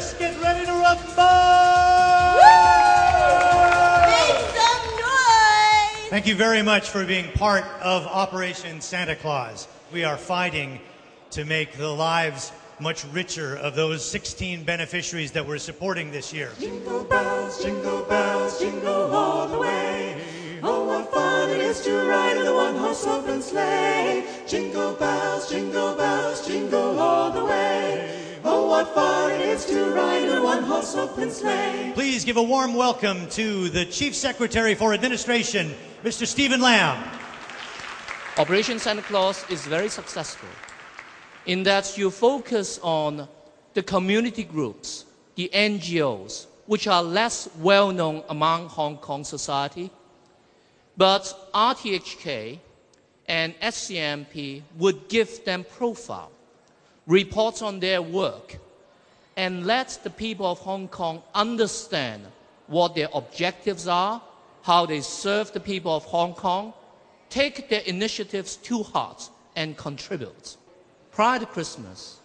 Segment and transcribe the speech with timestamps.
[0.00, 1.04] Let's get ready to rumble!
[4.08, 6.08] Make some noise!
[6.08, 9.68] Thank you very much for being part of Operation Santa Claus.
[9.92, 10.80] We are fighting
[11.32, 12.50] to make the lives
[12.80, 16.50] much richer of those 16 beneficiaries that we're supporting this year.
[16.58, 20.18] Jingle bells, jingle bells, jingle all the way.
[20.62, 24.24] Oh, what fun it is to ride in a one-horse open sleigh.
[24.46, 25.89] Jingle bells, jingle
[28.80, 31.92] what fun it is to ride a one-horse open sleigh.
[31.94, 36.26] Please give a warm welcome to the Chief Secretary for Administration, Mr.
[36.26, 36.96] Stephen Lam.
[38.38, 40.48] Operation Santa Claus is very successful
[41.44, 43.28] in that you focus on
[43.74, 45.04] the community groups,
[45.34, 49.90] the NGOs, which are less well known among Hong Kong society.
[50.96, 52.58] But RTHK
[53.28, 56.32] and SCMP would give them profile,
[57.06, 58.58] reports on their work,
[59.40, 62.26] and let the people of Hong Kong understand
[62.66, 64.20] what their objectives are,
[64.60, 66.74] how they serve the people of Hong Kong,
[67.30, 70.58] take their initiatives to heart, and contribute.
[71.10, 72.18] Prior to Christmas,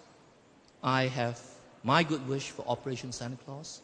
[0.84, 1.40] I have
[1.84, 3.80] my good wish for Operation Santa Claus.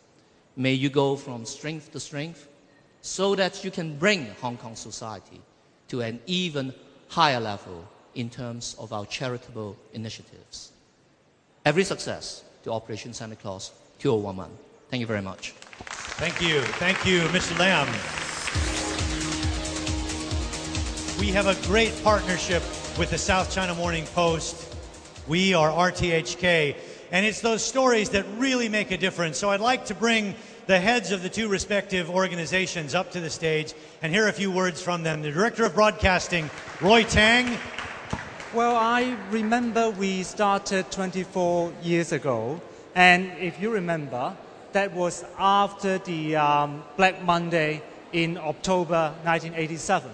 [0.57, 2.49] May you go from strength to strength
[2.99, 5.39] so that you can bring Hong Kong society
[5.87, 6.73] to an even
[7.07, 10.73] higher level in terms of our charitable initiatives.
[11.63, 14.51] Every success to Operation Santa Claus 2011.
[14.89, 15.51] Thank you very much.
[16.21, 16.61] Thank you.
[16.61, 17.57] Thank you, Mr.
[17.57, 17.87] Lam.
[21.19, 22.61] We have a great partnership
[22.97, 24.75] with the South China Morning Post.
[25.27, 26.75] We are RTHK,
[27.11, 29.37] and it's those stories that really make a difference.
[29.37, 30.35] So I'd like to bring
[30.67, 34.51] the heads of the two respective organizations up to the stage and hear a few
[34.51, 35.21] words from them.
[35.21, 36.49] The Director of Broadcasting,
[36.81, 37.57] Roy Tang.
[38.53, 42.59] Well, I remember we started 24 years ago,
[42.95, 44.35] and if you remember,
[44.73, 50.11] that was after the um, Black Monday in October 1987.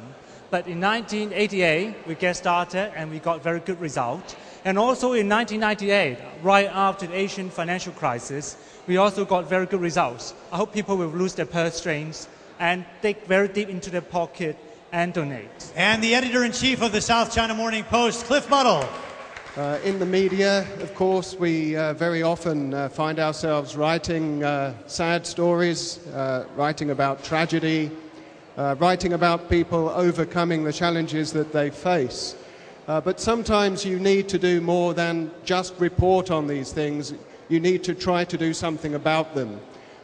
[0.52, 4.36] But in 1988, we get started and we got very good results.
[4.66, 9.82] And also in 1998, right after the Asian financial crisis, we also got very good
[9.82, 10.36] results.
[10.52, 12.28] I hope people will lose their purse strings
[12.60, 14.58] and dig very deep into their pocket
[14.92, 15.72] and donate.
[15.76, 18.88] And the editor in chief of the South China Morning Post, Cliff Buddle.
[19.56, 24.72] Uh, in the media, of course, we uh, very often uh, find ourselves writing uh,
[24.86, 27.90] sad stories, uh, writing about tragedy,
[28.56, 32.36] uh, writing about people overcoming the challenges that they face.
[32.86, 37.14] but sometimes you need to do more than just report on these things.
[37.50, 39.60] You need to try to do something about them.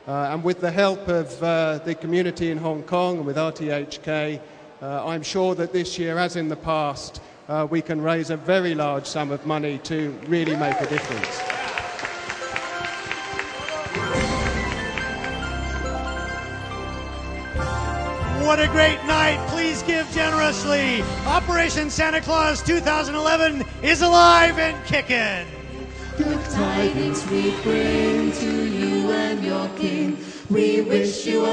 [0.08, 1.40] and with the help of
[1.86, 4.40] the community in Hong Kong and with RTHK,
[4.84, 8.76] I'm sure that this year, as in the past, uh, we can raise a very
[8.76, 11.40] large sum of money to really make a difference.
[18.46, 19.44] What a great night.
[19.50, 21.02] Please give generously.
[21.26, 25.48] Operation Santa Claus 2011 is alive and kicking.
[26.18, 30.18] Good tidings we bring to you and your king.
[30.50, 31.53] We wish you a